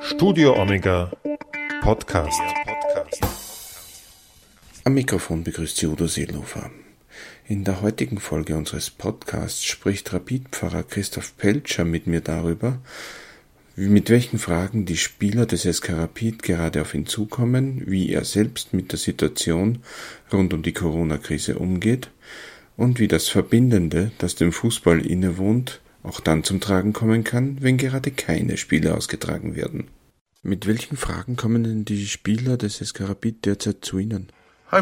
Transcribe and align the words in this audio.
Studio 0.00 0.60
Omega 0.60 1.10
Podcast. 1.82 2.40
Am 4.84 4.94
Mikrofon 4.94 5.44
begrüßt 5.44 5.76
Sie 5.76 5.86
Udo 5.86 6.06
Seelofer. 6.06 6.70
In 7.46 7.64
der 7.64 7.82
heutigen 7.82 8.18
Folge 8.18 8.56
unseres 8.56 8.90
Podcasts 8.90 9.64
spricht 9.64 10.12
Rapidpfarrer 10.12 10.82
Christoph 10.82 11.36
Peltscher 11.36 11.84
mit 11.84 12.06
mir 12.06 12.20
darüber, 12.20 12.80
mit 13.76 14.10
welchen 14.10 14.38
Fragen 14.38 14.84
die 14.84 14.96
Spieler 14.96 15.46
des 15.46 15.62
SK 15.62 15.90
Rapid 15.90 16.42
gerade 16.42 16.82
auf 16.82 16.94
ihn 16.94 17.06
zukommen, 17.06 17.82
wie 17.86 18.12
er 18.12 18.24
selbst 18.24 18.72
mit 18.72 18.92
der 18.92 18.98
Situation 18.98 19.80
rund 20.32 20.54
um 20.54 20.62
die 20.62 20.72
Corona-Krise 20.72 21.58
umgeht 21.58 22.10
und 22.76 22.98
wie 22.98 23.08
das 23.08 23.28
Verbindende, 23.28 24.12
das 24.18 24.36
dem 24.36 24.52
Fußball 24.52 25.04
innewohnt, 25.04 25.80
auch 26.04 26.20
dann 26.20 26.44
zum 26.44 26.60
Tragen 26.60 26.92
kommen 26.92 27.24
kann, 27.24 27.58
wenn 27.60 27.76
gerade 27.76 28.10
keine 28.10 28.56
Spiele 28.56 28.94
ausgetragen 28.94 29.56
werden. 29.56 29.88
Mit 30.42 30.66
welchen 30.66 30.96
Fragen 30.96 31.36
kommen 31.36 31.64
denn 31.64 31.84
die 31.84 32.06
Spieler 32.06 32.56
des 32.58 32.76
SK 32.76 33.08
Rapid 33.08 33.46
derzeit 33.46 33.84
zu 33.84 33.98
Ihnen? 33.98 34.28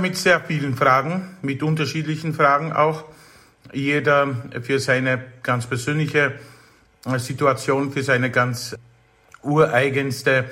Mit 0.00 0.16
sehr 0.16 0.40
vielen 0.40 0.74
Fragen, 0.74 1.36
mit 1.42 1.62
unterschiedlichen 1.62 2.34
Fragen 2.34 2.72
auch. 2.72 3.04
Jeder 3.72 4.50
für 4.62 4.80
seine 4.80 5.22
ganz 5.42 5.66
persönliche 5.66 6.32
Situation, 7.18 7.92
für 7.92 8.02
seine 8.02 8.30
ganz 8.30 8.74
ureigenste 9.42 10.46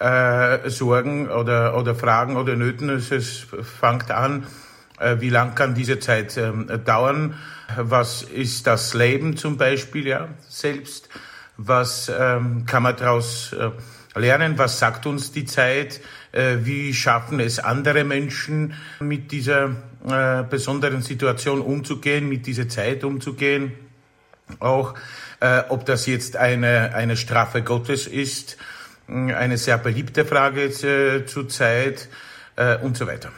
äh, 0.00 0.68
Sorgen 0.70 1.28
oder, 1.28 1.76
oder 1.76 1.94
Fragen 1.94 2.36
oder 2.36 2.56
Nöten. 2.56 2.88
Es, 2.90 3.08
fängt 3.80 4.10
an, 4.10 4.42
äh, 4.42 4.46
wie 5.18 5.30
lang 5.30 5.54
kann 5.54 5.74
diese 5.74 5.98
Zeit 5.98 6.36
äh, 6.36 6.52
dauern? 6.78 7.34
Was 7.76 8.22
ist 8.22 8.66
das 8.66 8.94
Leben 8.94 9.36
zum 9.36 9.56
Beispiel, 9.56 10.06
ja, 10.06 10.28
selbst? 10.48 11.08
Was 11.56 12.10
ähm, 12.14 12.64
kann 12.66 12.82
man 12.82 12.96
daraus 12.96 13.52
äh, 13.52 13.70
lernen? 14.18 14.58
Was 14.58 14.78
sagt 14.78 15.06
uns 15.06 15.32
die 15.32 15.44
Zeit? 15.44 16.00
Äh, 16.32 16.58
wie 16.62 16.94
schaffen 16.94 17.40
es 17.40 17.58
andere 17.58 18.04
Menschen, 18.04 18.74
mit 18.98 19.30
dieser 19.30 19.76
äh, 20.08 20.42
besonderen 20.48 21.02
Situation 21.02 21.60
umzugehen, 21.60 22.28
mit 22.28 22.46
dieser 22.46 22.68
Zeit 22.68 23.04
umzugehen? 23.04 23.72
Auch 24.58 24.94
äh, 25.40 25.62
ob 25.68 25.86
das 25.86 26.06
jetzt 26.06 26.36
eine, 26.36 26.94
eine 26.94 27.16
Strafe 27.16 27.62
Gottes 27.62 28.06
ist, 28.06 28.56
eine 29.06 29.58
sehr 29.58 29.78
beliebte 29.78 30.24
Frage 30.24 30.64
äh, 30.64 31.26
zur 31.26 31.48
Zeit 31.48 32.08
äh, 32.56 32.76
und 32.78 32.96
so 32.96 33.06
weiter. 33.06 33.30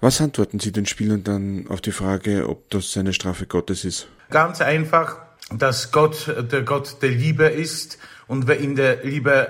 Was 0.00 0.20
antworten 0.20 0.60
Sie 0.60 0.70
den 0.70 0.86
Spielern 0.86 1.24
dann 1.24 1.66
auf 1.68 1.80
die 1.80 1.90
Frage, 1.90 2.48
ob 2.48 2.70
das 2.70 2.96
eine 2.96 3.12
Strafe 3.12 3.46
Gottes 3.46 3.84
ist? 3.84 4.06
Ganz 4.30 4.60
einfach, 4.60 5.16
dass 5.50 5.90
Gott 5.90 6.32
der 6.52 6.62
Gott 6.62 7.02
der 7.02 7.10
Liebe 7.10 7.46
ist 7.46 7.98
und 8.28 8.46
wer 8.46 8.58
in 8.58 8.76
der 8.76 9.04
Liebe 9.04 9.48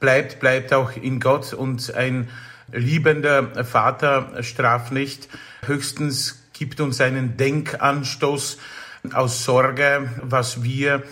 bleibt, 0.00 0.40
bleibt 0.40 0.72
auch 0.72 0.96
in 0.96 1.20
Gott 1.20 1.52
und 1.52 1.94
ein 1.94 2.30
liebender 2.72 3.62
Vater 3.64 4.42
straft 4.42 4.90
nicht, 4.90 5.28
höchstens 5.66 6.42
gibt 6.54 6.80
uns 6.80 7.02
einen 7.02 7.36
Denkanstoß 7.36 8.56
aus 9.12 9.44
Sorge, 9.44 10.08
was 10.22 10.62
wir 10.62 11.02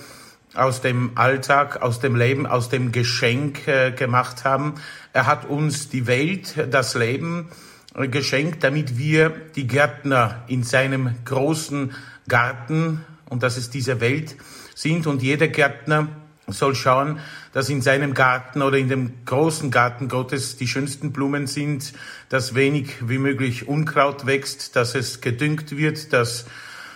aus 0.55 0.81
dem 0.81 1.12
Alltag, 1.17 1.83
aus 1.83 2.00
dem 2.00 2.17
Leben, 2.17 2.47
aus 2.47 2.70
dem 2.70 2.91
Geschenk 2.91 3.69
äh, 3.69 3.91
gemacht 3.91 4.45
haben. 4.45 4.75
Er 5.12 5.27
hat 5.27 5.45
uns 5.45 5.89
die 5.91 6.06
Welt, 6.06 6.55
das 6.70 6.95
Leben, 6.95 7.48
geschenkt, 7.95 8.65
damit 8.65 8.98
wir 8.98 9.31
die 9.55 9.67
Gärtner 9.67 10.45
in 10.48 10.62
seinem 10.62 11.15
großen 11.25 11.93
Garten, 12.29 13.05
und 13.29 13.43
das 13.43 13.57
ist 13.57 13.75
diese 13.75 14.01
Welt, 14.01 14.37
sind. 14.75 15.07
Und 15.07 15.23
jeder 15.23 15.49
Gärtner 15.49 16.09
soll 16.47 16.75
schauen, 16.75 17.21
dass 17.53 17.69
in 17.69 17.83
seinem 17.83 18.15
Garten 18.15 18.62
oder 18.62 18.77
in 18.79 18.89
dem 18.89 19.25
großen 19.25 19.71
Garten 19.71 20.09
Gottes 20.09 20.57
die 20.57 20.67
schönsten 20.67 21.12
Blumen 21.12 21.47
sind, 21.47 21.93
dass 22.29 22.55
wenig 22.55 23.09
wie 23.09 23.19
möglich 23.19 23.69
Unkraut 23.69 24.27
wächst, 24.27 24.77
dass 24.77 24.95
es 24.95 25.21
gedüngt 25.21 25.77
wird, 25.77 26.12
dass, 26.12 26.47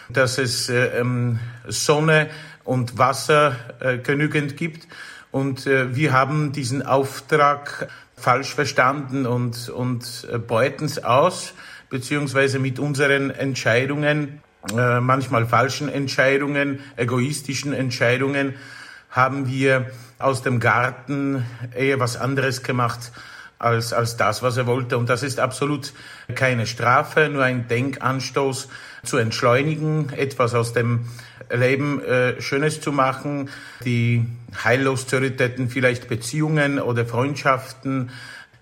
dass 0.08 0.38
es 0.38 0.68
äh, 0.68 0.98
ähm, 0.98 1.38
Sonne 1.68 2.28
und 2.64 2.98
Wasser 2.98 3.56
äh, 3.80 3.98
genügend 3.98 4.56
gibt. 4.56 4.88
Und 5.30 5.66
äh, 5.66 5.94
wir 5.94 6.12
haben 6.12 6.52
diesen 6.52 6.84
Auftrag 6.84 7.88
falsch 8.16 8.54
verstanden 8.54 9.26
und, 9.26 9.68
und 9.68 10.26
äh, 10.32 10.38
beuten 10.38 10.86
es 10.86 11.02
aus, 11.02 11.52
beziehungsweise 11.90 12.58
mit 12.58 12.78
unseren 12.78 13.30
Entscheidungen, 13.30 14.40
äh, 14.76 15.00
manchmal 15.00 15.46
falschen 15.46 15.88
Entscheidungen, 15.88 16.80
egoistischen 16.96 17.72
Entscheidungen, 17.72 18.54
haben 19.10 19.48
wir 19.48 19.90
aus 20.18 20.42
dem 20.42 20.60
Garten 20.60 21.44
eher 21.74 22.00
was 22.00 22.16
anderes 22.16 22.62
gemacht 22.62 23.12
als, 23.58 23.92
als 23.92 24.16
das, 24.16 24.42
was 24.42 24.56
er 24.56 24.66
wollte. 24.66 24.98
Und 24.98 25.08
das 25.08 25.22
ist 25.22 25.40
absolut 25.40 25.92
keine 26.34 26.66
Strafe, 26.66 27.28
nur 27.28 27.44
ein 27.44 27.68
Denkanstoß 27.68 28.68
zu 29.04 29.16
entschleunigen, 29.16 30.10
etwas 30.10 30.54
aus 30.54 30.72
dem 30.72 31.06
Leben 31.50 32.02
äh, 32.02 32.40
Schönes 32.40 32.80
zu 32.80 32.92
machen, 32.92 33.50
die 33.84 34.26
heillos 34.64 35.06
zerrütteten 35.06 35.68
vielleicht 35.68 36.08
Beziehungen 36.08 36.80
oder 36.80 37.06
Freundschaften 37.06 38.10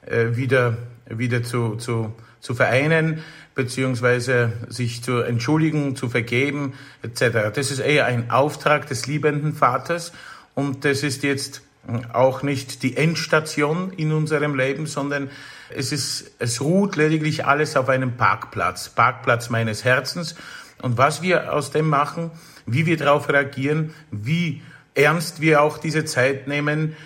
äh, 0.07 0.37
wieder, 0.37 0.77
wieder 1.09 1.43
zu, 1.43 1.77
zu, 1.77 2.15
zu 2.41 2.55
vereinen, 2.55 3.23
beziehungsweise 3.55 4.53
sich 4.69 5.03
zu 5.03 5.19
entschuldigen, 5.19 5.97
zu 5.97 6.09
vergeben, 6.09 6.75
etc. 7.03 7.55
Das 7.55 7.71
ist 7.71 7.79
eher 7.79 8.07
ein 8.07 8.31
Auftrag 8.31 8.87
des 8.87 9.07
liebenden 9.07 9.55
Vaters 9.55 10.13
und 10.55 10.85
das 10.85 11.03
ist 11.03 11.23
jetzt 11.23 11.63
auch 12.13 12.43
nicht 12.43 12.83
die 12.83 12.97
Endstation 12.97 13.93
in 13.93 14.13
unserem 14.13 14.55
Leben, 14.55 14.87
sondern 14.87 15.31
es 15.71 15.93
ist, 15.93 16.33
es 16.39 16.61
ruht 16.61 16.97
lediglich 16.97 17.45
alles 17.47 17.77
auf 17.77 17.89
einem 17.89 18.17
Parkplatz, 18.17 18.89
Parkplatz 18.89 19.51
meines 19.51 19.85
Herzens. 19.85 20.35
Und 20.81 20.99
was 20.99 21.23
wir 21.23 21.53
aus 21.53 21.71
dem 21.71 21.89
machen, 21.89 22.31
wie 22.67 22.87
wir 22.87 22.97
darauf 22.97 23.29
reagieren, 23.29 23.95
wie 24.11 24.63
ernst 24.95 25.41
wir 25.41 25.63
auch 25.63 25.79
diese 25.79 26.05
Zeit 26.05 26.47
nehmen. 26.49 26.97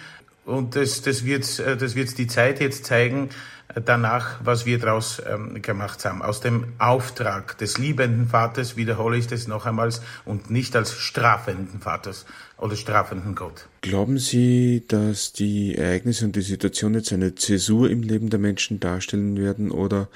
Und 0.45 0.77
das, 0.77 1.03
das 1.03 1.25
wird, 1.25 1.59
äh, 1.59 1.77
das 1.77 1.95
wird 1.95 2.17
die 2.19 2.27
Zeit 2.27 2.61
jetzt 2.61 2.87
zeigen, 2.87 3.31
danach, 3.75 4.41
was 4.43 4.67
wir 4.67 4.79
daraus 4.79 5.23
ähm, 5.27 5.61
gemacht 5.61 6.05
haben. 6.05 6.23
Aus 6.23 6.41
dem 6.41 6.73
Auftrag 6.79 7.59
des 7.59 7.79
liebenden 7.79 8.29
Vaters 8.29 8.77
wiederhole 8.77 9.17
ich 9.19 9.27
das 9.27 9.47
noch 9.47 9.67
einmal 9.67 9.93
und 10.25 10.51
nicht 10.51 10.75
als 10.75 10.93
strafenden 10.93 11.81
Vaters 11.81 12.27
oder 12.57 12.77
strafenden 12.77 13.35
Gott. 13.35 13.67
Glauben 13.83 14.19
Sie, 14.19 14.85
dass 14.89 15.33
die 15.33 15.77
Ereignisse 15.77 16.25
und 16.25 16.37
die 16.37 16.43
Situation 16.43 16.95
jetzt 16.95 17.13
eine 17.13 17.35
Zäsur 17.35 17.91
im 17.91 18.03
Leben 18.03 18.31
der 18.31 18.39
Menschen 18.39 18.81
darstellen 18.81 19.37
werden 19.37 19.71
oder 19.71 20.09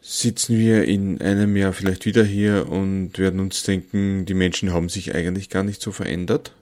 sitzen 0.00 0.58
wir 0.58 0.84
in 0.84 1.20
einem 1.20 1.56
Jahr 1.56 1.72
vielleicht 1.72 2.06
wieder 2.06 2.24
hier 2.24 2.68
und 2.68 3.18
werden 3.18 3.40
uns 3.40 3.62
denken, 3.62 4.24
die 4.26 4.34
Menschen 4.34 4.72
haben 4.72 4.88
sich 4.88 5.14
eigentlich 5.14 5.50
gar 5.50 5.62
nicht 5.62 5.82
so 5.82 5.92
verändert? 5.92 6.52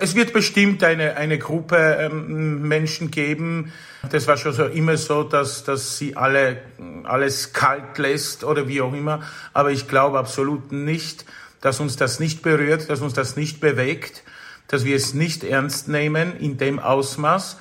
Es 0.00 0.14
wird 0.14 0.32
bestimmt 0.32 0.84
eine, 0.84 1.16
eine 1.16 1.38
Gruppe 1.38 1.76
ähm, 1.76 2.62
Menschen 2.68 3.10
geben, 3.10 3.72
das 4.10 4.26
war 4.26 4.36
schon 4.36 4.52
so 4.52 4.64
immer 4.66 4.96
so, 4.96 5.24
dass, 5.24 5.64
dass 5.64 5.98
sie 5.98 6.16
alle 6.16 6.58
alles 7.04 7.52
kalt 7.52 7.98
lässt 7.98 8.44
oder 8.44 8.68
wie 8.68 8.80
auch 8.80 8.92
immer. 8.92 9.22
Aber 9.52 9.72
ich 9.72 9.88
glaube 9.88 10.18
absolut 10.18 10.72
nicht, 10.72 11.24
dass 11.60 11.80
uns 11.80 11.96
das 11.96 12.20
nicht 12.20 12.42
berührt, 12.42 12.90
dass 12.90 13.00
uns 13.00 13.14
das 13.14 13.36
nicht 13.36 13.60
bewegt, 13.60 14.22
dass 14.68 14.84
wir 14.84 14.94
es 14.94 15.14
nicht 15.14 15.42
ernst 15.42 15.88
nehmen 15.88 16.38
in 16.38 16.58
dem 16.58 16.78
Ausmaß. 16.78 17.58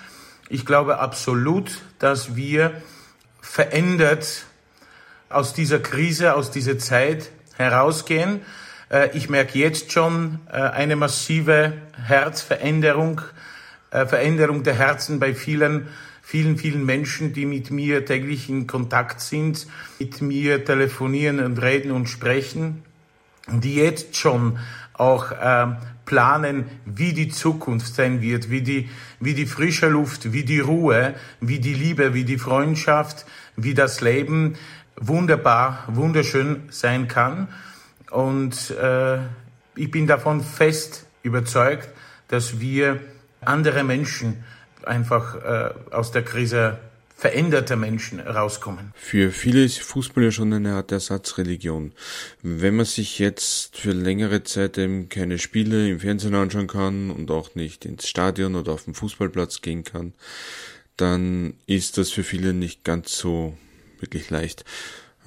Ich 0.50 0.66
glaube 0.66 1.00
absolut, 1.00 1.82
dass 2.00 2.36
wir 2.36 2.82
verändert 3.42 4.46
aus 5.30 5.54
dieser 5.54 5.80
Krise, 5.80 6.36
aus 6.36 6.52
dieser 6.52 6.78
Zeit 6.78 7.32
herausgehen. 7.56 8.42
Äh, 8.90 9.16
ich 9.18 9.30
merke 9.30 9.58
jetzt 9.60 9.92
schon 9.92 10.40
äh, 10.50 10.54
eine 10.54 10.96
massive 10.96 11.74
Herzveränderung, 11.94 13.22
äh, 13.92 14.06
Veränderung 14.06 14.64
der 14.64 14.76
Herzen 14.76 15.20
bei 15.20 15.34
vielen, 15.34 15.88
vielen, 16.22 16.58
vielen 16.58 16.86
Menschen, 16.86 17.34
die 17.34 17.46
mit 17.46 17.72
mir 17.72 18.06
täglich 18.06 18.50
in 18.50 18.68
Kontakt 18.68 19.22
sind, 19.22 19.68
mit 20.00 20.22
mir 20.22 20.64
telefonieren 20.64 21.40
und 21.40 21.62
reden 21.62 21.92
und 21.92 22.08
sprechen, 22.08 22.84
die 23.48 23.76
jetzt 23.76 24.18
schon 24.18 24.60
auch 24.94 25.32
planen, 26.06 26.66
wie 26.86 27.14
die 27.14 27.30
Zukunft 27.30 27.94
sein 27.94 28.20
wird, 28.20 28.50
wie 28.50 28.62
die, 28.62 28.90
wie 29.20 29.36
die 29.36 29.46
frische 29.46 29.88
Luft, 29.88 30.34
wie 30.34 30.44
die 30.44 30.60
Ruhe, 30.60 31.14
wie 31.40 31.60
die 31.60 31.76
Liebe, 31.76 32.16
wie 32.16 32.26
die 32.26 32.40
Freundschaft, 32.40 33.28
wie 33.56 33.76
das 33.76 34.02
Leben 34.02 34.56
wunderbar, 35.00 35.84
wunderschön 35.88 36.64
sein 36.72 37.08
kann. 37.08 37.48
Und 38.12 38.72
äh, 38.72 39.18
ich 39.76 39.92
bin 39.92 40.08
davon 40.08 40.42
fest 40.42 41.06
überzeugt, 41.24 41.90
dass 42.28 42.60
wir 42.60 43.00
andere 43.42 43.84
Menschen 43.84 44.44
einfach 44.84 45.36
äh, 45.36 45.94
aus 45.94 46.12
der 46.12 46.24
Krise 46.24 46.80
veränderte 47.18 47.76
Menschen 47.76 48.20
rauskommen. 48.20 48.94
Für 48.96 49.32
viele 49.32 49.64
ist 49.64 49.80
Fußball 49.80 50.26
ja 50.26 50.32
schon 50.32 50.54
eine 50.54 50.74
Art 50.74 50.92
Ersatzreligion. 50.92 51.94
Wenn 52.44 52.76
man 52.76 52.86
sich 52.86 53.18
jetzt 53.18 53.76
für 53.76 53.92
längere 53.92 54.44
Zeit 54.44 54.78
eben 54.78 55.10
keine 55.10 55.40
Spiele 55.40 55.90
im 55.90 56.00
Fernsehen 56.00 56.36
anschauen 56.36 56.68
kann 56.68 57.10
und 57.10 57.32
auch 57.32 57.56
nicht 57.56 57.86
ins 57.86 58.08
Stadion 58.08 58.56
oder 58.56 58.72
auf 58.74 58.84
den 58.84 58.94
Fußballplatz 58.94 59.62
gehen 59.62 59.84
kann, 59.84 60.14
dann 60.96 61.56
ist 61.66 61.98
das 61.98 62.12
für 62.12 62.24
viele 62.24 62.54
nicht 62.54 62.84
ganz 62.84 63.18
so 63.18 63.58
wirklich 64.00 64.30
leicht. 64.30 64.64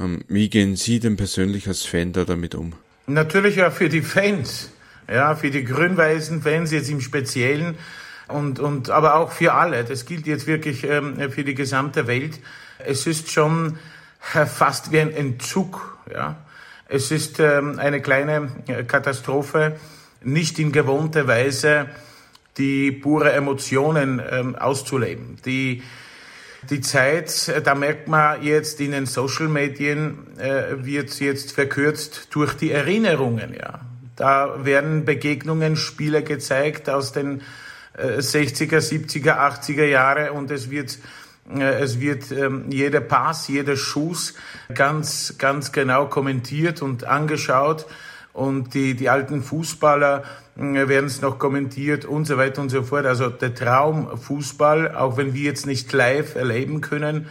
Ähm, 0.01 0.23
wie 0.29 0.49
gehen 0.49 0.77
Sie 0.77 0.99
denn 0.99 1.17
persönlich 1.17 1.69
als 1.69 1.85
Fan 1.85 2.13
da 2.13 2.25
damit 2.25 2.55
um? 2.55 2.73
Natürlich 3.07 3.57
ja 3.57 3.71
für 3.71 3.89
die 3.89 4.03
Fans, 4.03 4.71
ja, 5.09 5.35
für 5.35 5.51
die 5.51 5.65
grün-weißen 5.65 6.43
Fans 6.43 6.71
jetzt 6.71 6.91
im 6.91 7.01
Speziellen 7.01 7.77
und, 8.29 8.61
und 8.61 8.91
aber 8.91 9.17
auch 9.17 9.33
für 9.33 9.53
alle. 9.53 9.85
Das 9.85 10.07
gilt 10.07 10.27
jetzt 10.27 10.47
wirklich 10.47 10.85
ähm, 10.85 11.31
für 11.31 11.45
die 11.45 11.55
gesamte 11.55 12.07
Welt. 12.07 12.39
Es 12.79 13.07
ist 13.07 13.31
schon 13.31 13.79
äh, 14.35 14.47
fast 14.47 14.93
wie 14.93 15.01
ein 15.01 15.13
Entzug. 15.13 15.99
Ja. 16.13 16.37
Es 16.89 17.11
ist 17.11 17.39
ähm, 17.41 17.79
eine 17.79 18.01
kleine 18.01 18.49
äh, 18.67 18.85
Katastrophe, 18.85 19.77
nicht 20.23 20.59
in 20.59 20.73
gewohnter 20.73 21.27
Weise 21.27 21.87
die 22.59 22.93
pure 22.93 23.33
Emotionen 23.33 24.21
ähm, 24.31 24.57
auszuleben. 24.57 25.39
Die, 25.45 25.83
die 26.69 26.81
Zeit, 26.81 27.49
äh, 27.49 27.63
da 27.63 27.75
merkt 27.75 28.09
man 28.09 28.43
jetzt 28.43 28.81
in 28.81 28.93
den 28.93 29.07
Social 29.07 29.49
Medien, 29.49 30.37
äh, 30.39 30.85
wird 30.85 31.19
jetzt 31.21 31.53
verkürzt 31.53 32.29
durch 32.31 32.55
die 32.55 32.71
Erinnerungen. 32.71 33.55
Ja. 33.55 33.81
Da 34.17 34.65
werden 34.65 35.05
Begegnungen, 35.05 35.77
Spiele 35.77 36.23
gezeigt 36.23 36.91
aus 36.91 37.13
den 37.13 37.43
60er, 37.97 38.79
70er, 38.79 39.37
80er 39.37 39.85
Jahre 39.85 40.33
und 40.33 40.51
es 40.51 40.71
wird 40.71 40.99
äh, 41.55 41.81
es 41.81 42.01
wird 42.01 42.31
ähm, 42.31 42.67
jeder 42.71 43.01
Pass, 43.01 43.49
jeder 43.49 43.77
Schuss 43.77 44.35
ganz, 44.75 45.37
ganz 45.39 45.73
genau 45.73 46.07
kommentiert 46.07 46.83
und 46.83 47.05
angeschaut 47.05 47.87
und 48.33 48.75
die, 48.75 48.95
die 48.95 49.09
alten 49.09 49.43
Fußballer 49.43 50.23
äh, 50.57 50.89
werden 50.89 51.07
es 51.07 51.21
noch 51.21 51.39
kommentiert 51.39 52.05
und 52.05 52.27
so 52.27 52.37
weiter 52.37 52.63
und 52.63 52.69
so 52.71 52.83
fort. 52.83 53.07
Also 53.07 53.29
der 53.29 53.55
Traum 53.55 54.17
Fußball, 54.17 54.95
auch 54.95 55.17
wenn 55.17 55.35
wir 55.35 55.43
jetzt 55.43 55.67
nicht 55.67 55.93
live 55.93 56.37
erleben 56.37 56.81
können, 56.81 57.27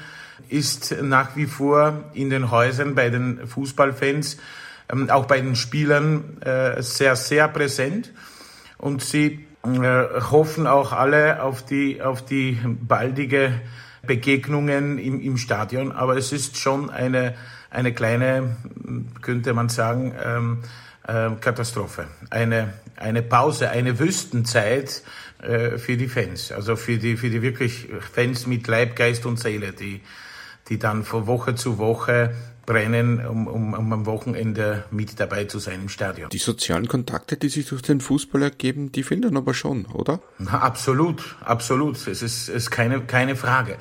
ist 0.49 0.95
nach 1.01 1.35
wie 1.35 1.45
vor 1.45 2.05
in 2.13 2.29
den 2.29 2.51
Häusern 2.51 2.95
bei 2.95 3.09
den 3.09 3.47
Fußballfans, 3.47 4.37
ähm, 4.91 5.09
auch 5.09 5.25
bei 5.25 5.39
den 5.41 5.55
Spielern 5.55 6.41
äh, 6.41 6.81
sehr, 6.81 7.15
sehr 7.15 7.47
präsent. 7.47 8.11
Und 8.77 9.03
sie 9.03 9.45
äh, 9.63 10.21
hoffen 10.31 10.67
auch 10.67 10.93
alle 10.93 11.43
auf 11.43 11.63
die, 11.65 12.01
auf 12.01 12.23
die 12.23 12.57
baldige 12.63 13.53
Begegnungen 14.05 14.97
im, 14.97 15.19
im 15.21 15.37
Stadion. 15.37 15.91
Aber 15.91 16.17
es 16.17 16.31
ist 16.31 16.57
schon 16.57 16.89
eine, 16.89 17.35
eine 17.69 17.93
kleine, 17.93 18.57
könnte 19.21 19.53
man 19.53 19.69
sagen, 19.69 20.13
ähm, 20.23 20.59
äh, 21.09 21.35
Katastrophe. 21.41 22.07
Eine, 22.29 22.73
eine 22.95 23.21
Pause, 23.21 23.69
eine 23.69 24.00
Wüstenzeit 24.00 25.03
äh, 25.41 25.77
für 25.77 25.97
die 25.97 26.07
Fans. 26.07 26.51
Also 26.51 26.75
für 26.75 26.97
die, 26.97 27.17
für 27.17 27.29
die 27.29 27.41
wirklich 27.41 27.88
Fans 28.13 28.47
mit 28.47 28.67
Leib, 28.67 28.95
Geist 28.95 29.25
und 29.25 29.39
Seele, 29.39 29.73
die, 29.73 30.01
die 30.69 30.77
dann 30.77 31.03
von 31.03 31.27
Woche 31.27 31.56
zu 31.56 31.77
Woche 31.77 32.33
brennen, 32.65 33.25
um, 33.25 33.47
um, 33.47 33.73
um 33.73 33.94
am 33.94 34.06
Wochenende 34.06 34.83
mit 34.91 35.19
dabei 35.19 35.45
zu 35.45 35.57
sein 35.57 35.81
im 35.81 35.89
Stadion. 35.89 36.29
Die 36.29 36.38
sozialen 36.38 36.88
Kontakte, 36.88 37.35
die 37.35 37.50
sich 37.50 37.67
durch 37.67 37.81
den 37.81 38.00
Fußball 38.00 38.44
ergeben, 38.44 38.91
die 38.91 39.01
dann 39.01 39.38
aber 39.38 39.56
schon, 39.56 39.88
oder? 39.88 40.19
Na, 40.38 40.59
absolut, 40.59 41.35
absolut. 41.44 41.95
Es 41.95 42.21
ist, 42.21 42.23
es 42.23 42.50
ist 42.50 42.69
keine, 42.69 43.01
keine 43.01 43.35
Frage. 43.35 43.77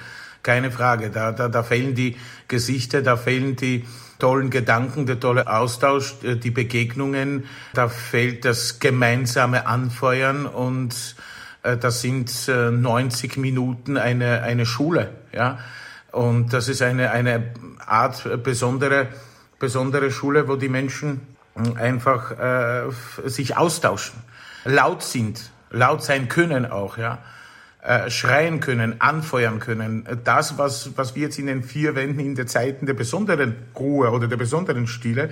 Keine 0.48 0.70
Frage. 0.70 1.10
Da, 1.10 1.32
da, 1.32 1.48
da 1.48 1.62
fehlen 1.62 1.94
die 1.94 2.16
Gesichter, 2.48 3.02
da 3.02 3.18
fehlen 3.18 3.54
die 3.54 3.84
tollen 4.18 4.48
Gedanken, 4.48 5.04
der 5.04 5.20
tolle 5.20 5.46
Austausch, 5.46 6.14
äh, 6.22 6.36
die 6.36 6.50
Begegnungen. 6.50 7.44
Da 7.74 7.90
fehlt 7.90 8.46
das 8.46 8.78
gemeinsame 8.78 9.66
Anfeuern 9.66 10.46
und 10.46 11.16
äh, 11.64 11.76
das 11.76 12.00
sind 12.00 12.48
90 12.48 13.36
äh, 13.36 13.40
Minuten 13.40 13.98
eine, 13.98 14.42
eine 14.42 14.64
Schule, 14.64 15.10
ja. 15.34 15.58
Und 16.12 16.54
das 16.54 16.68
ist 16.68 16.80
eine, 16.80 17.10
eine 17.10 17.52
Art 17.84 18.42
besondere, 18.42 19.08
besondere 19.58 20.10
Schule, 20.10 20.48
wo 20.48 20.56
die 20.56 20.70
Menschen 20.70 21.20
einfach 21.74 22.30
äh, 22.30 22.84
sich 23.26 23.58
austauschen, 23.58 24.18
laut 24.64 25.02
sind, 25.02 25.50
laut 25.70 26.02
sein 26.02 26.30
können 26.30 26.64
auch, 26.64 26.96
ja, 26.96 27.18
äh, 27.88 28.10
schreien 28.10 28.60
können, 28.60 29.00
anfeuern 29.00 29.60
können. 29.60 30.06
Das, 30.22 30.58
was, 30.58 30.90
was 30.96 31.14
wir 31.14 31.22
jetzt 31.22 31.38
in 31.38 31.46
den 31.46 31.62
vier 31.62 31.94
Wänden 31.94 32.20
in 32.20 32.34
der 32.34 32.46
Zeiten 32.46 32.84
der 32.84 32.92
besonderen 32.92 33.56
Ruhe 33.74 34.10
oder 34.10 34.28
der 34.28 34.36
besonderen 34.36 34.86
Stille 34.86 35.30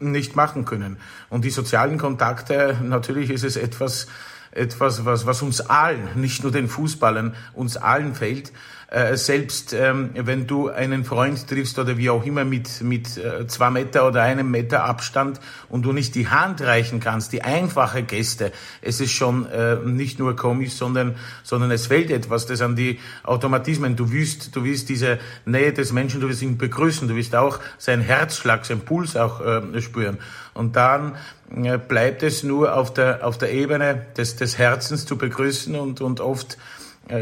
nicht 0.00 0.34
machen 0.34 0.64
können. 0.64 0.96
Und 1.30 1.44
die 1.44 1.50
sozialen 1.50 1.96
Kontakte, 1.96 2.76
natürlich 2.82 3.30
ist 3.30 3.44
es 3.44 3.56
etwas, 3.56 4.08
etwas, 4.50 5.04
was, 5.04 5.24
was 5.24 5.40
uns 5.40 5.60
allen, 5.60 6.08
nicht 6.16 6.42
nur 6.42 6.50
den 6.50 6.66
Fußballern, 6.66 7.36
uns 7.54 7.76
allen 7.76 8.16
fehlt. 8.16 8.50
Äh, 8.90 9.18
selbst 9.18 9.74
ähm, 9.74 10.10
wenn 10.14 10.46
du 10.46 10.70
einen 10.70 11.04
Freund 11.04 11.46
triffst 11.46 11.78
oder 11.78 11.98
wie 11.98 12.08
auch 12.08 12.24
immer 12.24 12.46
mit, 12.46 12.80
mit 12.80 13.18
äh, 13.18 13.46
zwei 13.46 13.68
Meter 13.68 14.06
oder 14.06 14.22
einem 14.22 14.50
Meter 14.50 14.84
Abstand 14.84 15.40
und 15.68 15.82
du 15.82 15.92
nicht 15.92 16.14
die 16.14 16.28
Hand 16.28 16.62
reichen 16.62 16.98
kannst, 16.98 17.34
die 17.34 17.42
einfache 17.42 18.02
Geste, 18.02 18.50
es 18.80 19.02
ist 19.02 19.12
schon 19.12 19.44
äh, 19.44 19.76
nicht 19.76 20.18
nur 20.18 20.36
komisch, 20.36 20.72
sondern, 20.72 21.16
sondern 21.42 21.70
es 21.70 21.86
fehlt 21.86 22.10
etwas, 22.10 22.46
das 22.46 22.62
an 22.62 22.76
die 22.76 22.98
Automatismen. 23.24 23.94
Du 23.94 24.10
willst, 24.10 24.56
du 24.56 24.64
willst 24.64 24.88
diese 24.88 25.18
Nähe 25.44 25.74
des 25.74 25.92
Menschen, 25.92 26.22
du 26.22 26.28
willst 26.28 26.40
ihn 26.40 26.56
begrüßen, 26.56 27.08
du 27.08 27.14
willst 27.14 27.36
auch 27.36 27.60
seinen 27.76 28.00
Herzschlag, 28.00 28.64
seinen 28.64 28.80
Puls 28.80 29.16
auch 29.16 29.42
äh, 29.42 29.82
spüren. 29.82 30.16
Und 30.54 30.76
dann 30.76 31.16
äh, 31.54 31.76
bleibt 31.76 32.22
es 32.22 32.42
nur 32.42 32.74
auf 32.74 32.94
der, 32.94 33.26
auf 33.26 33.36
der 33.36 33.52
Ebene 33.52 34.06
des, 34.16 34.36
des 34.36 34.56
Herzens 34.56 35.04
zu 35.04 35.18
begrüßen 35.18 35.74
und, 35.74 36.00
und 36.00 36.20
oft 36.20 36.56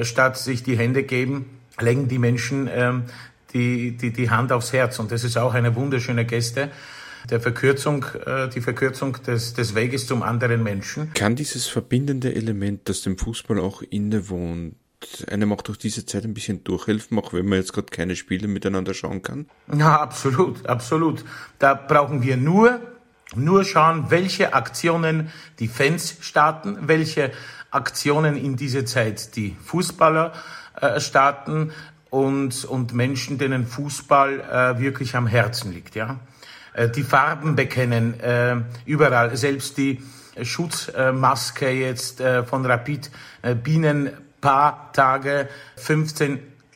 statt 0.02 0.36
sich 0.36 0.62
die 0.62 0.76
Hände 0.76 1.02
geben, 1.02 1.46
legen 1.80 2.08
die 2.08 2.18
Menschen 2.18 2.68
ähm, 2.72 3.04
die, 3.52 3.96
die, 3.96 4.12
die 4.12 4.30
Hand 4.30 4.52
aufs 4.52 4.72
Herz. 4.72 4.98
Und 4.98 5.12
das 5.12 5.24
ist 5.24 5.36
auch 5.36 5.54
eine 5.54 5.74
wunderschöne 5.74 6.24
Geste 6.24 6.70
der 7.30 7.40
Verkürzung, 7.40 8.04
äh, 8.24 8.48
die 8.48 8.60
Verkürzung 8.60 9.18
des, 9.24 9.54
des 9.54 9.74
Weges 9.74 10.06
zum 10.06 10.22
anderen 10.22 10.62
Menschen. 10.62 11.12
Kann 11.14 11.36
dieses 11.36 11.66
verbindende 11.66 12.34
Element, 12.34 12.88
das 12.88 13.02
dem 13.02 13.18
Fußball 13.18 13.58
auch 13.58 13.82
innewohnt, 13.82 14.76
einem 15.28 15.52
auch 15.52 15.62
durch 15.62 15.78
diese 15.78 16.06
Zeit 16.06 16.24
ein 16.24 16.34
bisschen 16.34 16.64
durchhelfen, 16.64 17.18
auch 17.18 17.32
wenn 17.32 17.46
man 17.46 17.58
jetzt 17.58 17.72
gerade 17.72 17.88
keine 17.88 18.16
Spiele 18.16 18.48
miteinander 18.48 18.94
schauen 18.94 19.22
kann? 19.22 19.46
Ja, 19.76 20.00
absolut, 20.00 20.66
absolut. 20.66 21.24
Da 21.58 21.74
brauchen 21.74 22.22
wir 22.22 22.36
nur, 22.36 22.80
nur 23.34 23.64
schauen, 23.64 24.11
welche 24.11 24.55
Aktionen 24.55 25.32
die 25.58 25.69
Fans 25.69 26.17
starten, 26.20 26.88
welche 26.88 27.32
Aktionen 27.70 28.37
in 28.37 28.56
dieser 28.56 28.87
Zeit 28.87 29.37
die 29.37 29.56
Fußballer 29.64 30.32
äh, 30.81 31.00
starten 31.00 31.72
und, 32.10 32.65
und 32.65 32.94
Menschen, 32.94 33.39
denen 33.39 33.67
Fußball 33.67 34.41
äh, 34.41 34.81
wirklich 34.81 35.17
am 35.17 35.27
Herzen 35.27 35.72
liegt. 35.72 35.96
Ja? 35.96 36.20
Äh, 36.72 36.89
die 36.89 37.03
Farben 37.03 37.56
bekennen, 37.56 38.19
äh, 38.20 38.56
überall, 38.84 39.36
selbst 39.36 39.77
die 39.77 40.03
Schutzmaske 40.43 41.70
jetzt 41.70 42.20
äh, 42.20 42.44
von 42.44 42.65
Rapid, 42.65 43.10
äh, 43.43 43.55
binnen 43.55 44.10
paar 44.41 44.93
Tage 44.93 45.48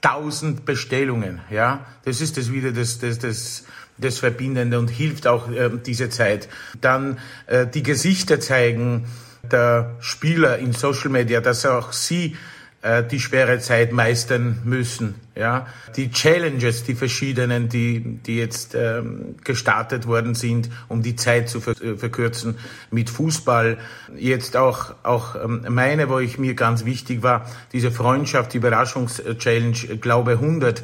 15.000 0.02 0.62
Bestellungen. 0.64 1.40
Ja, 1.50 1.86
das 2.04 2.20
ist 2.20 2.36
das 2.36 2.52
wieder 2.52 2.72
das, 2.72 2.98
das, 2.98 3.18
das, 3.18 3.64
das 3.98 4.18
Verbindende 4.18 4.78
und 4.78 4.88
hilft 4.88 5.26
auch 5.26 5.50
äh, 5.50 5.70
diese 5.84 6.08
Zeit. 6.10 6.48
Dann 6.80 7.18
äh, 7.46 7.66
die 7.66 7.82
Gesichter 7.82 8.40
zeigen 8.40 9.06
der 9.42 9.96
Spieler 10.00 10.58
in 10.58 10.72
Social 10.72 11.10
Media, 11.10 11.40
dass 11.40 11.64
auch 11.66 11.92
sie 11.92 12.36
äh, 12.82 13.04
die 13.04 13.20
schwere 13.20 13.58
Zeit 13.58 13.92
meistern 13.92 14.60
müssen. 14.64 15.14
Ja, 15.34 15.66
die 15.96 16.10
Challenges, 16.10 16.82
die 16.84 16.94
verschiedenen, 16.94 17.68
die 17.68 18.00
die 18.24 18.36
jetzt 18.36 18.74
ähm, 18.74 19.36
gestartet 19.44 20.06
worden 20.06 20.34
sind, 20.34 20.70
um 20.88 21.02
die 21.02 21.14
Zeit 21.14 21.48
zu 21.50 21.60
ver 21.60 21.72
äh, 21.82 21.96
verkürzen 21.96 22.56
mit 22.90 23.10
Fußball. 23.10 23.76
Jetzt 24.16 24.56
auch 24.56 24.94
auch 25.02 25.36
ähm, 25.36 25.66
meine, 25.68 26.08
wo 26.08 26.18
ich 26.18 26.38
mir 26.38 26.54
ganz 26.54 26.84
wichtig 26.84 27.22
war, 27.22 27.44
diese 27.72 27.90
Freundschaft, 27.90 28.54
Überraschungs-Challenge, 28.54 29.98
glaube 30.00 30.32
100 30.32 30.82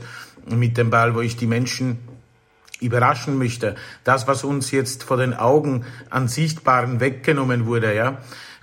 mit 0.55 0.77
dem 0.77 0.91
Ball, 0.91 1.15
wo 1.15 1.21
ich 1.21 1.37
die 1.37 1.47
Menschen 1.47 1.99
überraschen 2.81 3.39
möchte. 3.39 3.75
Das, 4.05 4.29
was 4.29 4.45
uns 4.45 4.71
jetzt 4.71 5.03
vor 5.03 5.17
den 5.17 5.35
Augen 5.35 5.85
an 6.11 6.29
Sichtbaren 6.29 7.01
weggenommen 7.01 7.67
wurde, 7.67 7.95
ja, 7.95 8.19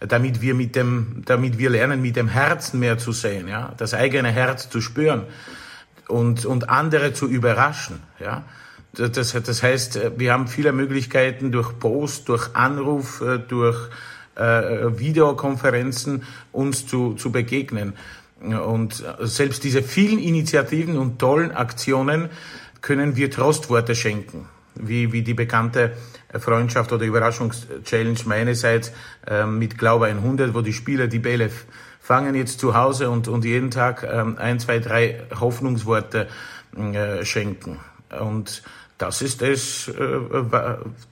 damit 0.07 0.41
wir 0.41 0.53
mit 0.53 0.75
dem, 0.75 1.23
damit 1.25 1.57
wir 1.57 1.69
lernen, 1.69 2.01
mit 2.01 2.15
dem 2.15 2.27
Herzen 2.27 2.79
mehr 2.79 2.97
zu 2.97 3.11
sehen, 3.11 3.47
ja, 3.47 3.73
das 3.77 3.93
eigene 3.93 4.31
Herz 4.31 4.69
zu 4.69 4.81
spüren 4.81 5.23
und, 6.07 6.45
und 6.45 6.69
andere 6.69 7.13
zu 7.13 7.27
überraschen, 7.27 7.99
ja. 8.19 8.43
Das, 8.95 9.33
das 9.33 9.63
heißt, 9.63 9.99
wir 10.17 10.33
haben 10.33 10.47
viele 10.47 10.71
Möglichkeiten 10.71 11.51
durch 11.51 11.79
Post, 11.79 12.29
durch 12.29 12.55
Anruf, 12.55 13.21
äh, 13.21 13.39
durch 13.39 13.89
äh, 14.35 14.99
Videokonferenzen 14.99 16.21
uns 16.51 16.85
zu, 16.85 17.15
zu 17.15 17.31
begegnen. 17.31 17.93
Und 18.39 19.03
selbst 19.21 19.63
diese 19.63 19.81
vielen 19.81 20.19
Initiativen 20.19 20.97
und 20.97 21.17
tollen 21.17 21.51
Aktionen 21.51 22.29
können 22.81 23.15
wir 23.15 23.31
Trostworte 23.31 23.95
schenken, 23.95 24.49
wie, 24.75 25.11
wie 25.11 25.21
die 25.21 25.33
bekannte 25.33 25.93
Freundschaft 26.39 26.91
oder 26.91 27.05
Überraschungschallenge 27.05 28.19
meinerseits 28.25 28.91
äh, 29.27 29.45
mit 29.45 29.77
Glaube 29.77 30.07
100, 30.07 30.53
wo 30.53 30.61
die 30.61 30.73
Spieler 30.73 31.07
die 31.07 31.19
Bälle 31.19 31.49
fangen 31.99 32.35
jetzt 32.35 32.59
zu 32.59 32.75
Hause 32.75 33.09
und, 33.09 33.27
und 33.27 33.45
jeden 33.45 33.71
Tag 33.71 34.03
ähm, 34.03 34.37
ein, 34.37 34.59
zwei, 34.59 34.79
drei 34.79 35.23
Hoffnungsworte 35.39 36.27
äh, 36.75 37.23
schenken. 37.23 37.79
Und 38.19 38.63
das 38.97 39.21
ist 39.21 39.41
es, 39.41 39.87
äh, 39.87 40.19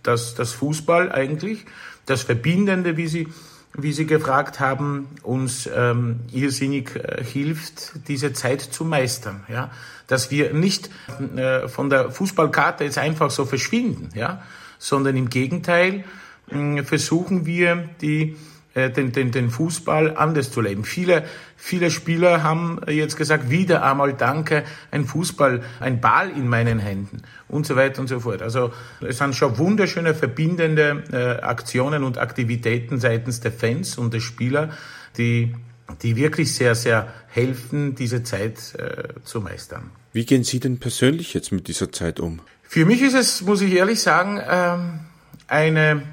das, 0.04 0.36
das 0.36 0.52
Fußball 0.52 1.12
eigentlich, 1.12 1.66
das 2.06 2.24
Verbindende, 2.24 2.98
wie 2.98 3.08
Sie 3.08 3.28
wie 3.74 3.94
Sie 3.94 4.06
gefragt 4.06 4.60
haben, 4.60 5.08
uns 5.24 5.70
ähm, 5.74 6.22
irrsinnig 6.32 6.96
äh, 6.96 7.24
hilft, 7.24 8.08
diese 8.08 8.34
Zeit 8.34 8.62
zu 8.62 8.84
meistern. 8.84 9.44
Ja? 9.48 9.72
Dass 10.08 10.32
wir 10.32 10.54
nicht 10.54 10.90
äh, 11.36 11.68
von 11.68 11.90
der 11.90 12.12
Fußballkarte 12.12 12.84
jetzt 12.84 12.98
einfach 12.98 13.32
so 13.32 13.46
verschwinden, 13.46 14.10
ja? 14.14 14.42
sondern 14.78 15.16
im 15.16 15.30
Gegenteil 15.30 16.04
äh, 16.50 16.84
versuchen 16.84 17.46
wir, 17.46 17.90
die 18.02 18.36
den, 18.76 19.12
den, 19.12 19.32
den 19.32 19.50
Fußball 19.50 20.16
anders 20.16 20.52
zu 20.52 20.62
leben. 20.62 20.86
Viele, 20.86 21.26
viele 21.58 21.92
Spieler 21.92 22.42
haben 22.42 22.80
jetzt 22.88 23.18
gesagt, 23.18 23.50
wieder 23.50 23.84
einmal 23.84 24.14
danke, 24.14 24.64
ein 24.92 25.06
Fußball, 25.06 25.62
ein 25.80 26.00
Ball 26.00 26.30
in 26.30 26.48
meinen 26.48 26.80
Händen 26.80 27.24
und 27.50 27.66
so 27.66 27.76
weiter 27.76 28.02
und 28.02 28.08
so 28.08 28.22
fort. 28.22 28.42
Also 28.42 28.72
es 29.02 29.18
sind 29.18 29.36
schon 29.36 29.58
wunderschöne 29.58 30.14
verbindende 30.14 31.04
äh, 31.12 31.44
Aktionen 31.44 32.04
und 32.04 32.18
Aktivitäten 32.18 33.00
seitens 33.00 33.42
der 33.42 33.52
Fans 33.52 33.98
und 33.98 34.14
der 34.14 34.22
Spieler, 34.22 34.70
die, 35.18 35.54
die 36.02 36.16
wirklich 36.16 36.54
sehr, 36.56 36.76
sehr 36.76 37.14
helfen, 37.28 37.96
diese 37.96 38.24
Zeit 38.24 38.76
äh, 38.78 39.22
zu 39.24 39.42
meistern. 39.42 39.92
Wie 40.14 40.26
gehen 40.26 40.44
Sie 40.44 40.60
denn 40.60 40.80
persönlich 40.80 41.34
jetzt 41.34 41.52
mit 41.52 41.68
dieser 41.68 41.92
Zeit 41.92 42.20
um? 42.20 42.40
Für 42.64 42.86
mich 42.86 43.02
ist 43.02 43.16
es, 43.16 43.42
muss 43.42 43.62
ich 43.62 43.74
ehrlich 43.74 44.02
sagen, 44.02 44.42
ähm, 44.50 45.00
eine 45.48 46.04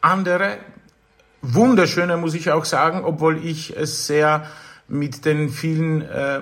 andere, 0.00 0.58
wunderschöner, 1.42 2.16
muss 2.16 2.34
ich 2.34 2.50
auch 2.50 2.64
sagen, 2.64 3.04
obwohl 3.04 3.44
ich 3.44 3.76
es 3.76 4.06
sehr 4.06 4.46
mit 4.88 5.24
den 5.24 5.48
vielen 5.48 6.02
äh, 6.02 6.40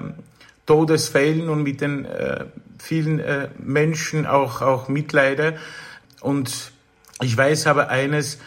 Todesfällen 0.67 1.49
und 1.49 1.63
mit 1.63 1.81
den 1.81 2.05
äh, 2.05 2.47
vielen 2.79 3.21
äh, 3.21 3.49
Menschen 3.59 4.27
auch, 4.27 4.63
auch 4.63 4.89
mitleide. 4.89 5.59
Und 6.21 6.73
ich 7.21 7.37
weiß 7.37 7.67
aber 7.67 7.89
eines, 7.89 8.39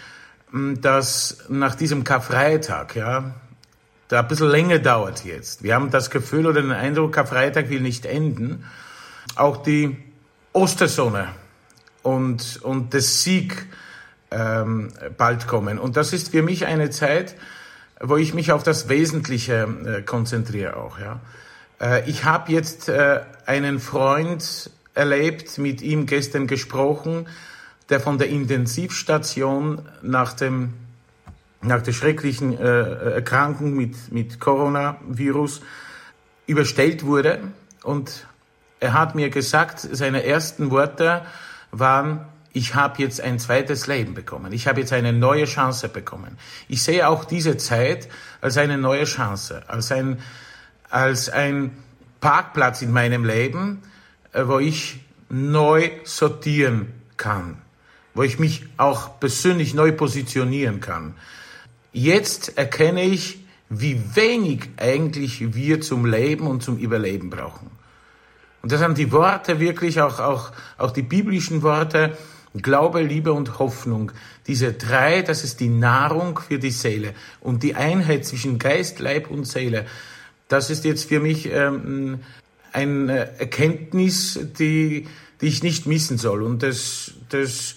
dass 0.53 1.45
nach 1.49 1.75
diesem 1.75 2.03
Karfreitag, 2.03 2.95
ja, 2.95 3.33
da 4.09 4.19
ein 4.19 4.27
bisschen 4.27 4.49
länger 4.49 4.79
dauert 4.79 5.23
jetzt. 5.23 5.63
Wir 5.63 5.75
haben 5.75 5.89
das 5.89 6.09
Gefühl 6.09 6.45
oder 6.45 6.61
den 6.61 6.73
Eindruck, 6.73 7.13
Karfreitag 7.13 7.69
will 7.69 7.79
nicht 7.79 8.05
enden. 8.05 8.65
Auch 9.35 9.63
die 9.63 9.97
Ostersonne 10.51 11.29
und, 12.03 12.59
und 12.61 12.93
der 12.93 13.01
Sieg 13.01 13.67
ähm, 14.31 14.89
bald 15.17 15.47
kommen. 15.47 15.79
Und 15.79 15.97
das 15.97 16.13
ist 16.13 16.29
für 16.31 16.41
mich 16.41 16.65
eine 16.65 16.89
Zeit, 16.89 17.35
wo 17.99 18.17
ich 18.17 18.33
mich 18.33 18.51
auf 18.51 18.63
das 18.63 18.89
Wesentliche 18.89 19.67
äh, 19.85 20.01
konzentriere 20.01 20.77
auch. 20.77 20.99
Ja. 20.99 21.19
Äh, 21.79 22.09
ich 22.09 22.25
habe 22.25 22.51
jetzt 22.51 22.89
äh, 22.89 23.21
einen 23.45 23.79
Freund 23.79 24.71
erlebt, 24.93 25.57
mit 25.57 25.81
ihm 25.81 26.05
gestern 26.05 26.47
gesprochen, 26.47 27.27
der 27.89 27.99
von 27.99 28.17
der 28.17 28.29
Intensivstation 28.29 29.81
nach 30.01 30.33
dem 30.33 30.73
nach 31.63 31.81
der 31.81 31.91
schrecklichen 31.91 32.57
äh, 32.57 33.13
Erkrankung 33.13 33.75
mit, 33.75 34.11
mit 34.11 34.39
Coronavirus 34.39 35.61
überstellt 36.47 37.05
wurde. 37.05 37.39
Und 37.83 38.25
er 38.79 38.93
hat 38.93 39.13
mir 39.13 39.29
gesagt, 39.29 39.79
seine 39.79 40.23
ersten 40.23 40.71
Worte 40.71 41.21
waren, 41.71 42.25
ich 42.53 42.75
habe 42.75 43.01
jetzt 43.01 43.21
ein 43.21 43.39
zweites 43.39 43.87
Leben 43.87 44.13
bekommen. 44.13 44.51
Ich 44.51 44.67
habe 44.67 44.81
jetzt 44.81 44.91
eine 44.91 45.13
neue 45.13 45.45
Chance 45.45 45.87
bekommen. 45.87 46.37
Ich 46.67 46.83
sehe 46.83 47.07
auch 47.07 47.23
diese 47.23 47.57
Zeit 47.57 48.09
als 48.41 48.57
eine 48.57 48.77
neue 48.77 49.05
Chance, 49.05 49.63
als 49.67 49.91
ein, 49.91 50.19
als 50.89 51.29
ein 51.29 51.71
Parkplatz 52.19 52.81
in 52.81 52.91
meinem 52.91 53.23
Leben, 53.23 53.81
äh, 54.33 54.43
wo 54.45 54.59
ich 54.59 54.99
neu 55.29 55.91
sortieren 56.03 56.93
kann, 57.15 57.57
wo 58.13 58.23
ich 58.23 58.37
mich 58.37 58.65
auch 58.77 59.19
persönlich 59.19 59.73
neu 59.73 59.93
positionieren 59.93 60.81
kann. 60.81 61.15
Jetzt 61.93 62.57
erkenne 62.57 63.03
ich, 63.03 63.39
wie 63.69 64.15
wenig 64.15 64.69
eigentlich 64.75 65.55
wir 65.55 65.79
zum 65.79 66.05
Leben 66.05 66.47
und 66.47 66.61
zum 66.61 66.77
Überleben 66.77 67.29
brauchen. 67.29 67.71
Und 68.61 68.71
das 68.71 68.81
sind 68.81 68.97
die 68.97 69.11
Worte 69.13 69.59
wirklich, 69.59 70.01
auch, 70.01 70.19
auch, 70.19 70.51
auch 70.77 70.91
die 70.91 71.01
biblischen 71.01 71.63
Worte, 71.63 72.17
Glaube, 72.53 73.01
Liebe 73.01 73.31
und 73.31 73.59
Hoffnung. 73.59 74.11
Diese 74.47 74.73
drei, 74.73 75.21
das 75.21 75.43
ist 75.43 75.59
die 75.59 75.69
Nahrung 75.69 76.39
für 76.39 76.59
die 76.59 76.71
Seele. 76.71 77.13
Und 77.39 77.63
die 77.63 77.75
Einheit 77.75 78.25
zwischen 78.25 78.59
Geist, 78.59 78.99
Leib 78.99 79.29
und 79.29 79.45
Seele, 79.45 79.85
das 80.49 80.69
ist 80.69 80.83
jetzt 80.83 81.07
für 81.07 81.21
mich 81.21 81.49
ähm, 81.49 82.19
eine 82.73 83.39
Erkenntnis, 83.39 84.39
die, 84.59 85.07
die 85.39 85.47
ich 85.47 85.63
nicht 85.63 85.85
missen 85.85 86.17
soll. 86.17 86.43
Und 86.43 86.61
das, 86.61 87.13
das 87.29 87.75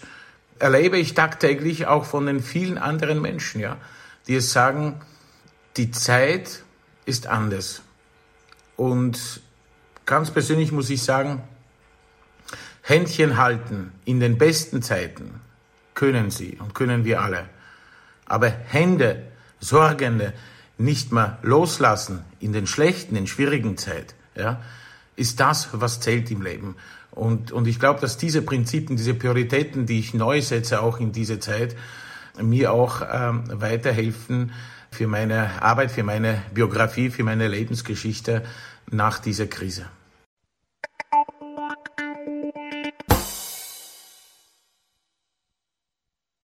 erlebe 0.59 0.99
ich 0.99 1.15
tagtäglich 1.15 1.87
auch 1.87 2.05
von 2.05 2.27
den 2.27 2.41
vielen 2.43 2.79
anderen 2.79 3.23
Menschen, 3.23 3.61
ja, 3.61 3.77
die 4.27 4.37
es 4.37 4.53
sagen, 4.53 5.01
die 5.77 5.93
Zeit 5.93 6.65
ist 7.07 7.29
anders. 7.29 7.83
Und 8.77 9.41
ganz 10.07 10.33
persönlich 10.33 10.73
muss 10.73 10.91
ich 10.91 11.03
sagen, 11.03 11.43
Händchen 12.87 13.39
halten 13.39 13.93
in 14.05 14.21
den 14.21 14.37
besten 14.37 14.83
Zeiten 14.83 15.41
können 15.95 16.31
sie 16.31 16.59
und 16.61 16.75
können 16.75 17.07
wir 17.07 17.23
alle. 17.23 17.49
Aber 18.27 18.51
Hände, 18.51 19.23
Sorgende 19.59 20.35
nicht 20.77 21.11
mehr 21.11 21.39
loslassen 21.41 22.25
in 22.41 22.53
den 22.53 22.67
schlechten, 22.67 23.17
in 23.17 23.27
schwierigen 23.27 23.79
Zeit, 23.79 24.15
ja, 24.35 24.61
ist 25.17 25.41
das, 25.41 25.69
was 25.73 26.01
zählt 26.01 26.31
im 26.31 26.43
Leben. 26.43 26.77
Und, 27.11 27.53
und 27.53 27.67
ich 27.67 27.81
glaube, 27.81 28.01
dass 28.01 28.19
diese 28.19 28.43
Prinzipien, 28.43 28.99
diese 28.99 29.15
Prioritäten, 29.15 29.87
die 29.87 30.01
ich 30.01 30.13
neu 30.13 30.43
setze, 30.43 30.83
auch 30.83 31.01
in 31.01 31.13
diese 31.13 31.41
Zeit, 31.41 31.75
mir 32.39 32.71
auch 32.71 33.01
ähm, 33.11 33.45
weiterhelfen 33.49 34.53
für 34.91 35.07
meine 35.07 35.63
Arbeit, 35.63 35.91
für 35.91 36.03
meine 36.03 36.43
Biografie, 36.53 37.09
für 37.09 37.25
meine 37.25 37.49
Lebensgeschichte 37.49 38.45
nach 38.91 39.21
dieser 39.21 39.47
Krise. 39.47 39.87